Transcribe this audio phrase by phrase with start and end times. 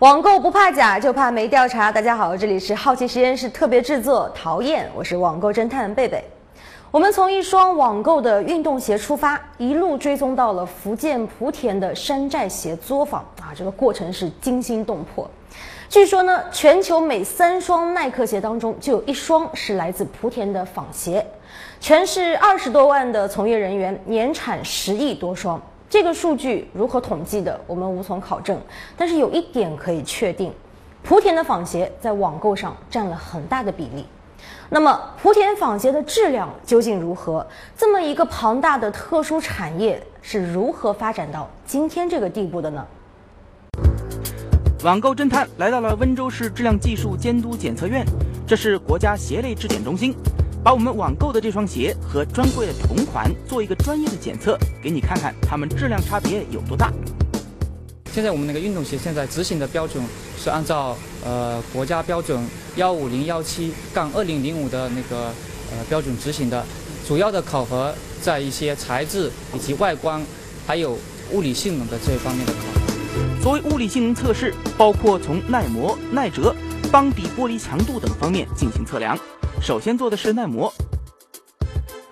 [0.00, 1.90] 网购不怕假，就怕没调查。
[1.90, 6.22] 大家好，这里是好奇实验室特别制作，陶燕，我是网购侦探贝贝。
[6.90, 15.30] 我们从一双网购的运动鞋出发，一路追踪到了福建莆田的山寨鞋作坊啊，这个过程是惊心动魄。
[15.88, 21.26] 据说呢，全球每三双耐克鞋当中就有一双是来自莆田的仿鞋，
[21.80, 25.58] 全市二十多万的从业人员，年产十亿多双。
[25.88, 28.60] 这个数据如何统计的，我们无从考证。
[28.96, 30.52] 但是有一点可以确定，
[31.06, 34.04] 莆田的仿鞋在网购上占了很大的比例。
[34.68, 37.46] 那么，莆田仿鞋的质量究竟如何？
[37.76, 42.84] 这么一个庞大的特殊产业是如何发展到今天这个地步的呢？
[44.84, 48.04] 网购侦探来到了温州市质量技术监督检测院，
[48.44, 50.14] 这是国家鞋类质检中心，
[50.66, 56.92] 把我们网购的这双鞋和专柜的同款做一个专业的检测，给你看看它们质量差别有多大。
[58.12, 60.02] 现在我们那个运动鞋现在执行的标准
[60.36, 65.26] 是按照呃国家标准幺五零幺七杠二零零五的那个
[65.70, 66.66] 呃标准执行的，
[67.06, 70.20] 主要的考核在一些材质以及外观，
[70.66, 70.98] 还有
[71.30, 73.40] 物理性能的这一方面的考核。
[73.40, 76.52] 所谓物理性能测试，包括从耐磨、耐折、
[76.90, 79.16] 帮底玻璃强度等方面进行测量。
[79.66, 80.72] 首先做的是耐磨，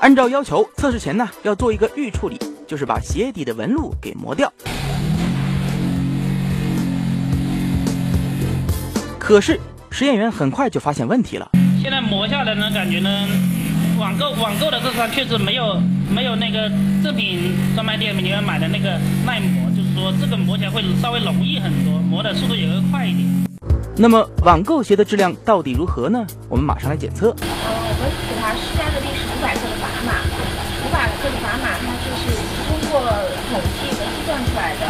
[0.00, 4.52] 按照要求，测试前呢要做一个预处理，就是把鞋底的纹路给磨掉。
[9.16, 9.60] 可是
[9.92, 11.48] 实验员很快就发现问题了。
[11.80, 13.08] 现在磨下来呢，感觉呢，
[13.96, 15.80] 网购网购的这双确实没有
[16.12, 16.68] 没有那个
[17.04, 19.70] 正品专卖店里面买的那个耐磨。
[19.70, 23.24] 就是说这个磨起来会稍微容易很多，磨的速度也会快一点。
[23.98, 26.26] 那么网购鞋的质量到底如何呢？
[26.50, 27.30] 我们马上来检测。
[27.30, 30.20] 呃，我们给它施加的力是五百克的砝码，
[30.84, 32.28] 五百克的砝码它就是
[32.68, 33.00] 通过
[33.48, 34.84] 统计和计算出来的，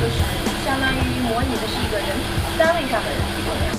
[0.00, 0.16] 就是
[0.64, 2.08] 相当于模拟的是一个人
[2.58, 3.76] 单位上的体重量。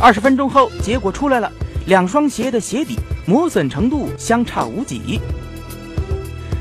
[0.00, 1.50] 二十分钟后，结果出来了，
[1.86, 5.20] 两双鞋的鞋底磨损程度相差无几。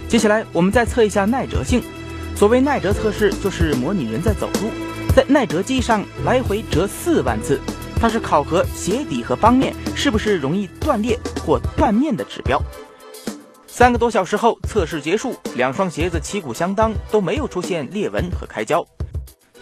[0.07, 1.83] 接下来我们再测一下耐折性。
[2.35, 4.71] 所谓耐折测试，就是模拟人在走路，
[5.15, 7.59] 在耐折机上来回折四万次，
[7.99, 12.59] 它是考核鞋底和帮面是不是容易断裂或断面的指标。
[13.67, 18.83] 三个多小时后，测试结束，两双鞋子旗鼓相当，都没有出现裂纹和开胶。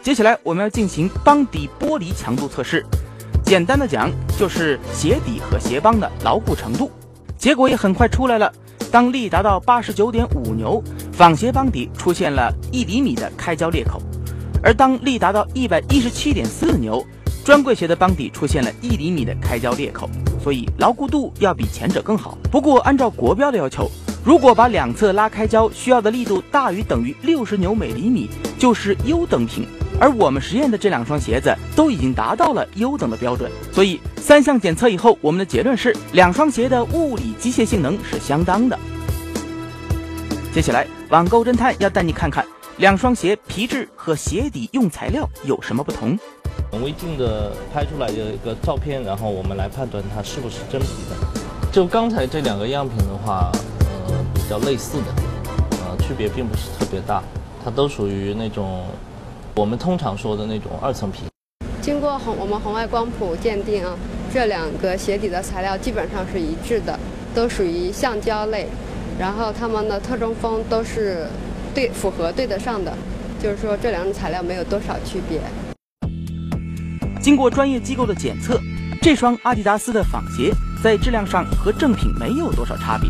[0.02, 2.86] 接下来我们要进行帮底剥离强度测试，
[3.44, 6.90] 简单的讲就是鞋底和鞋帮的牢固程度。
[7.38, 8.52] 结果也很快出来了。
[8.90, 10.84] 当力达到八十九点五牛，
[11.14, 14.00] 仿鞋帮底出现了一厘米的开胶裂口；
[14.64, 17.06] 而当力达到一百一十七点四牛，
[17.44, 20.10] 专柜鞋的帮底出现了一厘米的开胶裂口。
[20.44, 22.38] 所以牢固度要比前者更好。
[22.52, 23.90] 不过按照国标的要求，
[24.24, 29.68] 如果把两侧拉开胶需要的力度大于等于六十牛每厘米，就是优等品。
[30.00, 38.80] 而我们实验的这两双鞋子都已经达到了优等的标准，所以三项检测以后，我们的结论是两双鞋的物理机械性能是相当的。
[40.52, 42.44] 接下来，网购侦探要带你看看
[42.81, 46.18] 两双鞋皮质和鞋底用材料有什么不同。
[46.84, 51.72] 微镜的拍出来的一个照片，然后我们来判断它是不是真皮的。
[51.72, 53.52] 就刚才这两个样品的话，
[54.08, 55.14] 呃，比较类似的，
[55.86, 57.22] 呃，区别并不是特别大，
[57.64, 58.84] 它都属于那种。
[59.53, 61.25] 我们通常说的那种二层皮，
[61.84, 63.96] 经过红我们红外光谱鉴定啊，
[64.34, 67.00] 这两个鞋底的材料基本上是一致的，
[67.36, 68.66] 都属于橡胶类，
[69.20, 71.28] 然后它们的特征峰都是
[71.74, 72.94] 对符合对得上的，
[73.42, 75.42] 就是说这两种材料没有多少区别。
[77.22, 78.59] 经过专业机构的检测，
[79.02, 80.52] 这双阿迪达斯的仿鞋
[80.84, 83.09] 在质量上和正品没有多少差别。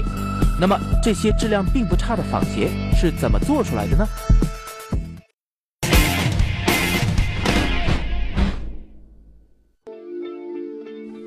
[0.60, 4.06] 那么这些质量并不差的仿鞋是怎么做出来的呢？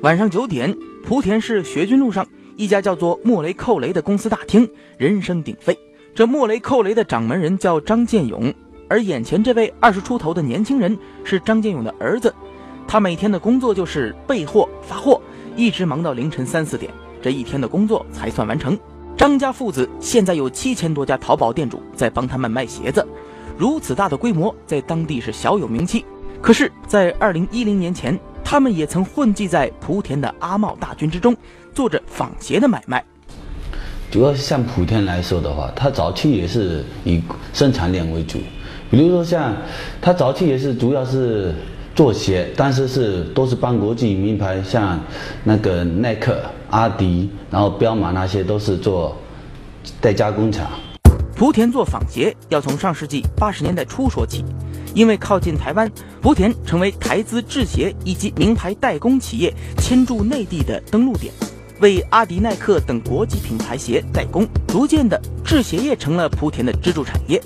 [0.03, 0.73] 晚上九点，
[1.05, 5.75] 莆田市学军路上一家叫做莫雷寇雷的公司大厅，人声鼎沸。
[6.15, 8.53] 这莫雷寇雷的掌门人叫张建勇，
[8.87, 12.33] 而眼前这位二十出头的年轻人是张建勇的儿子。
[12.87, 15.21] 他每天的工作就是备货发货，
[15.57, 16.89] 一直忙到凌晨三四点，
[17.21, 18.79] 这一天的工作才算完成。
[19.17, 23.05] 张家父子现在有七千多家淘宝店主在帮他们卖鞋子，
[23.57, 26.05] 如此大的规模，在当地是小有名气。
[26.41, 28.17] 可是，在二零一零年前。
[28.47, 31.35] 他们也曾混迹在莆田的阿茂大军之中，
[31.73, 33.03] 做着仿鞋的买卖。
[34.15, 37.21] 主要像莆田来说的话，它早期也是以
[37.51, 38.39] 生产链为主。
[38.89, 39.53] 比如说像
[40.01, 41.53] 它早期也是主要是
[41.93, 44.97] 做鞋，但是是都是帮国际名牌，像
[45.43, 49.17] 那个耐克、阿迪，然后彪马那些都是做
[49.99, 50.65] 代加工厂。
[51.37, 54.45] 莆田做仿鞋要从上世纪八十年代初说起。
[54.93, 55.91] 因为靠近台湾，
[56.23, 61.33] 莆田成为台资制鞋以及名牌代工企业迁驻内地的登陆点，
[61.79, 64.47] 为阿迪耐克等国际品牌鞋代工。
[64.67, 67.41] 逐渐的，制鞋业成了莆田的支柱产业。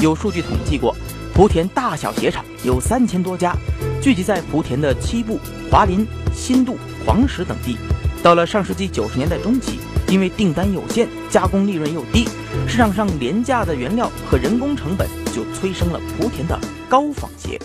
[0.00, 0.94] 有数据统计过，
[1.34, 3.56] 莆田大小鞋厂有三千多家，
[4.00, 5.38] 聚集在莆田的七部、
[5.70, 7.76] 华林、新渡、黄石等地。
[8.22, 9.78] 到了上世纪九十年代中期，
[10.08, 12.28] 因为订单有限，加工利润又低，
[12.66, 16.58] 市场上廉价的原料和人工成本就催生了莆田的
[16.88, 17.60] 高仿鞋。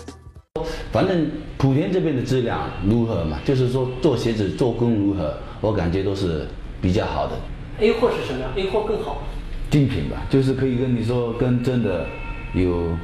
[0.94, 6.46] 反正莆田这边的质量如何嘛，就是说做鞋子做工如何，我感觉都是
[6.80, 7.32] 比较好的。
[7.80, 9.24] A 货是什么样？A 货更好。
[9.72, 12.06] 精品吧，就是可以跟你说跟真的
[12.52, 12.96] 有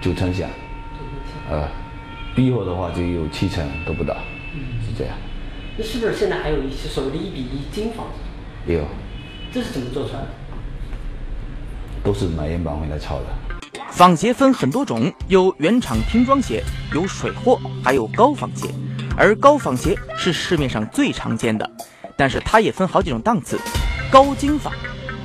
[0.00, 0.48] 九成像，
[1.50, 1.68] 呃
[2.36, 4.14] ，B 货的话就有七成都不到，
[4.86, 5.16] 是这样。
[5.76, 8.04] 那是不是现在还有一些所谓的一比一精仿？
[8.72, 8.84] 有，
[9.50, 10.28] 这是怎么做出来的？
[12.04, 13.24] 都是买原版回来抄的。
[13.96, 18.66] 仿鞋分很多种，有原厂拼装鞋，有水货，还有高仿鞋。
[19.16, 21.70] 而高仿鞋是市面上最常见的，
[22.16, 23.56] 但是它也分好几种档次。
[24.10, 24.72] 高精仿，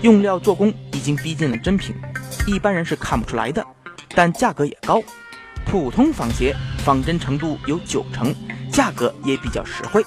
[0.04, 1.96] 用料做工已经逼近了真品，
[2.46, 3.66] 一般人是看不出来的，
[4.14, 5.02] 但价格也高。
[5.66, 6.56] 普通仿鞋
[6.86, 8.32] 仿真程度有九成，
[8.72, 10.06] 价格也比较实惠。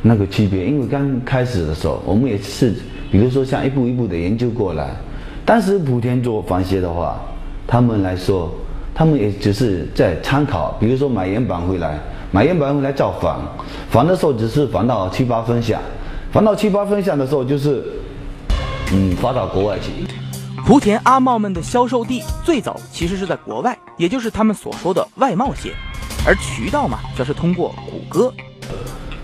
[0.00, 2.76] 那个区别，因为刚开始的时候，我们也是，
[3.12, 4.96] 比如说像一步一步的研究过来。
[5.46, 7.16] 当时莆田做仿鞋的话，
[7.68, 8.52] 他们来说，
[8.92, 12.00] 他们也只是在参考，比如说买原版回来，
[12.32, 13.36] 买原版回来造仿，
[13.88, 15.80] 仿的时候只是仿到七八分像，
[16.32, 17.84] 仿到七八分像的时候就是，
[18.92, 19.92] 嗯，发到国外去。
[20.66, 25.72] 莆田阿茂们的销售地最早其实是在国外，也就是他们所说的外贸鞋，
[26.26, 28.32] 而渠道嘛，则是通过谷歌。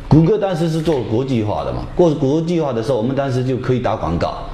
[0.09, 4.45] 谷歌当时是做国际化的嘛，过国际化的时候，我们当时就可以打广告。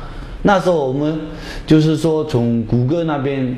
[0.43, 1.19] 那时候我们
[1.67, 3.57] 就是说，从谷歌那边，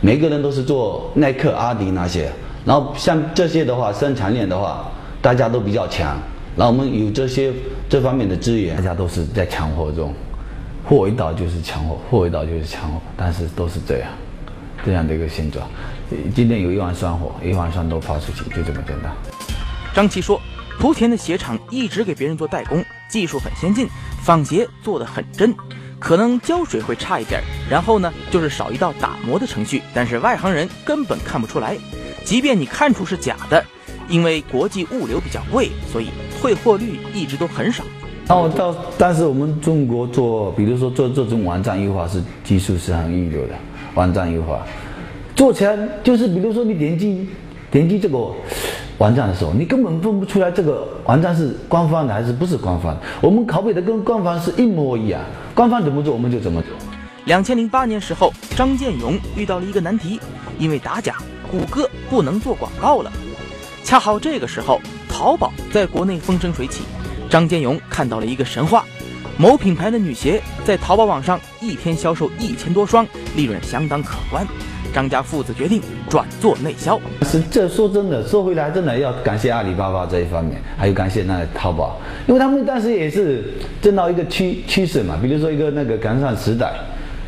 [0.00, 2.30] 每个人都是做耐克、阿迪那些，
[2.64, 4.90] 然后像这些的话，生产链的话，
[5.20, 6.16] 大家都比较强，
[6.56, 7.52] 然后我们有这些
[7.88, 10.14] 这方面的资源，大家都是在抢货中，
[10.84, 14.08] 货一到就是抢货，货一到就是抢货，但是都是这样，
[14.84, 15.66] 这样的一个现状。
[16.34, 19.12] 今天有一万双货，一万双都发出去，就这么简单。
[19.94, 20.40] 张琪说，
[20.80, 23.86] 莆田的鞋厂一直给别人做代工，技术很先进，
[24.22, 25.54] 仿鞋做得很真。
[26.04, 27.40] 可能胶水会差一点，
[27.70, 31.78] 然后呢，就是少一道打磨的程序，但是外行人根本看不出来。
[32.22, 33.64] 即便你看出是假的，
[34.06, 36.08] 因为国际物流比较贵，所以
[36.38, 37.82] 退货率一直都很少。
[38.26, 43.54] 然后到，但是我们中国做，比如说做这种网站优化是技术是很一流的，
[43.94, 44.62] 网站优化
[45.34, 47.26] 做起来就是，比如说你点击
[47.70, 48.18] 点击这个
[48.98, 53.00] 网站的时候，你根本分不出来这个网站是官方的还是不是官方的。
[53.20, 55.20] 我们拷贝的跟官方是一模一样，
[55.54, 56.70] 官方怎么做我们就怎么做。
[57.24, 60.20] 两千零八年时候，张建勇遇到了一个难题，
[60.58, 61.16] 因为打假，
[61.50, 63.10] 谷歌不能做广告了。
[63.82, 66.84] 恰好这个时候，淘宝在国内风生水起，
[67.28, 68.84] 张建勇看到了一个神话：
[69.36, 73.04] 某品牌的女鞋在淘宝网上一天销售一千多双，
[73.34, 74.46] 利润相当可观。
[74.94, 76.98] 张家父子决定转做内销。
[77.24, 81.96] 是这说真的，说回来真的要感谢阿里巴巴这一方面，还有感谢那淘宝，
[82.28, 83.44] 因为他们当时也是
[83.82, 86.72] 正到一个趋趋势嘛，比如说一个那个赶上时代，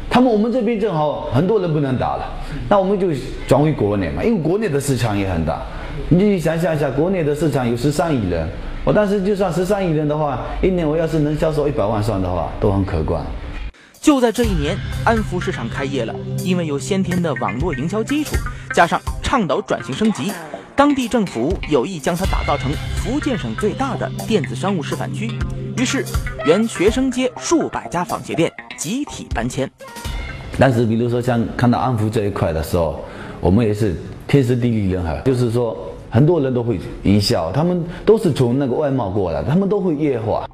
[0.09, 2.25] 他们我们这边正好很多人不能打了，
[2.69, 3.09] 那我们就
[3.49, 5.61] 转回国内嘛，因为国内的市场也很大，
[6.09, 8.49] 你想象一下，国内的市场有十三亿人，
[8.85, 13.21] 我当时就算十三亿人的话，一年我要是能销售一百万双的话，都很可观。
[14.07, 16.15] 就在这一年，安福市场开业了。
[16.45, 18.37] 因为有先天的网络营销基础，
[18.73, 20.31] 加上倡导转型升级，
[20.77, 25.37] 当地政府有意将它打造成福建省最大的电子商务示范区。
[25.77, 26.05] 于是，
[26.45, 29.69] 原学生街数百家仿鞋店集体搬迁。
[30.57, 33.05] 当时，比如说像看到安福这一块的时候，
[33.41, 33.97] 我们也是
[34.29, 35.77] 天时地利人和，就是说
[36.11, 40.49] 很多人都会营销，他们都是从那个外贸过来，他们都会业化。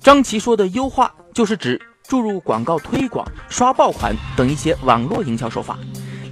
[0.00, 1.78] 张琪说的优化，就是指。
[2.06, 5.78] 注入广告推广、刷爆款等一些网络营销手法，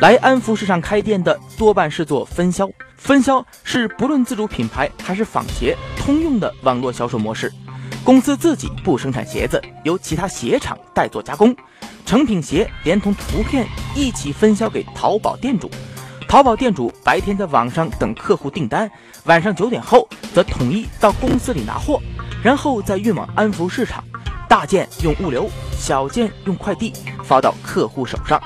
[0.00, 2.68] 来安福市场开店的多半是做分销。
[2.96, 7.52] 分销是不论自主品牌还是仿鞋通用的网络销售模式。
[8.04, 11.56] 公司自己不生产鞋子，由其他鞋厂代做加工，
[12.04, 15.70] 成品鞋连同图片一起分销给淘宝店主。
[16.28, 18.90] 淘宝店主白天在网上等客户订单，
[19.24, 22.00] 晚上九点后则统一到公司里拿货，
[22.42, 24.02] 然后再运往安福市场。
[24.52, 26.92] 大件用物流，小件用快递
[27.24, 28.38] 发到客户手上，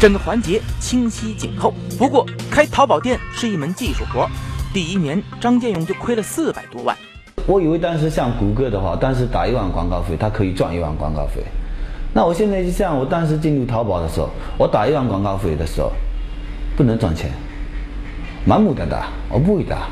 [0.00, 1.74] 整个环节清晰紧扣。
[1.98, 4.30] 不过开淘宝店是一门技术活，
[4.72, 6.96] 第一年张建勇就亏了四百多万。
[7.44, 11.42] 我以为当时像谷歌的话，当时打一万广告费，他可以赚一万广告费。
[12.14, 15.90] 那我现在就像我当时进入淘宝的时候，我打一万广告费的时候，
[16.76, 17.32] 不能赚钱，
[18.46, 19.88] 盲目的打，我不会打。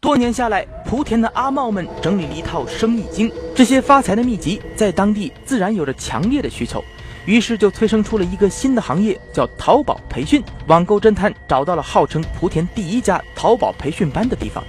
[0.00, 6.84] 多年下来，莆田的阿茂们整理了一套生意经，这些发财的秘籍在当地自然有着强烈的需求，
[7.26, 10.40] 于是就催生出了一个新的行业，叫淘宝培训。
[10.68, 14.62] 网购侦探找到了号称莆田第一家淘宝培训班的地方，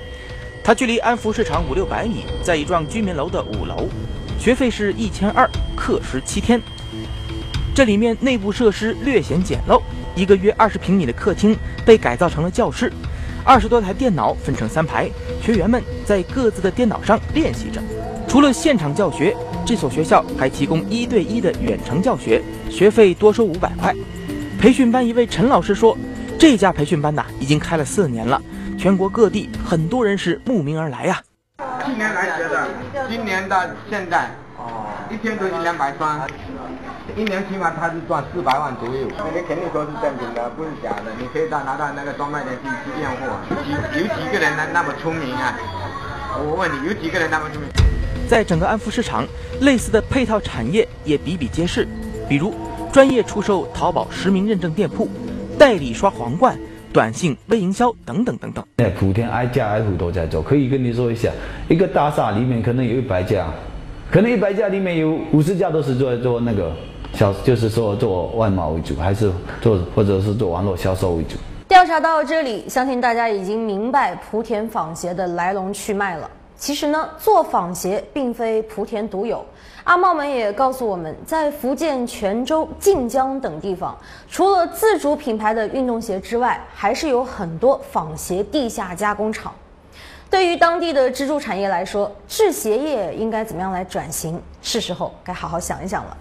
[0.64, 3.88] 它距离安福市场五六百米，在一幢居民楼的五楼，
[4.40, 6.60] 学费是一千二，课时七天。
[7.76, 9.80] 这里面内部设施略显简陋，
[10.16, 11.56] 一个约二十平米的客厅
[11.86, 12.92] 被改造成了教室。
[13.50, 15.10] 二十多台电脑分成三排，
[15.42, 17.82] 学员们在各自的电脑上练习着。
[18.28, 23.92] 除了现场教学，这所学校还提供一对一的远程教学，学费多收五百块。
[24.60, 25.98] 培训班一位陈老师说
[26.38, 28.40] ：“这家培训班呐，已经开了四年了，
[28.78, 31.20] 全国各地很多人是慕名而来呀。
[31.84, 32.68] 去年来学的，
[33.10, 34.30] 今年到现在，
[34.60, 36.22] 哦，一天都一两百双。”
[37.16, 41.12] 一年起码他是赚四百万左右，那个肯定说是正品的，不是假的。
[41.20, 43.40] 你可以到拿到那个专卖店去去验货。
[43.94, 45.58] 几有几个人那那么聪明啊？
[46.38, 47.70] 我问你，有几个人那么聪明？
[48.28, 49.26] 在整个安福市场，
[49.62, 51.88] 类似的配套产业也比比皆是，
[52.28, 52.54] 比如
[52.92, 55.10] 专业出售淘宝实名认证店铺、
[55.58, 56.58] 代理刷皇冠、
[56.94, 58.64] 短信微营销等等等等。
[58.78, 61.32] 在莆田挨家挨户都在做，可以跟你说一下，
[61.68, 63.48] 一个大厦里面可能有一百家，
[64.12, 66.72] 可能一百家里面有五十家都是做做那个。
[67.20, 71.36] 销就是说做外贸为主，还是做或者是做网络销售为主？
[71.68, 76.32] 调查到这里，相信大家已经明白莆田纺鞋的来龙去脉了。
[76.56, 79.44] 其实呢，做纺鞋并非莆田独有。
[79.84, 83.98] 阿茂们也告诉我们，在福建泉州、晋江等地方，
[84.30, 89.54] 除了自主品牌的运动鞋之外，还是有很多纺鞋地下加工厂。
[90.30, 94.42] 对于当地的支柱产业来说，制鞋业应该怎么样来转型？
[94.62, 96.16] 是时候该好好想一想了。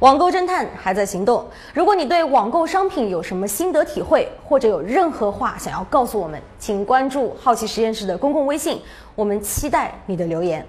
[0.00, 1.44] 网购侦探还在行动。
[1.74, 8.80] 如果你对网购商品有什么心得体会，或者有任何话想要告诉我们，请关注好奇实验室的公共微信，
[9.14, 10.66] 我们期待你的留言。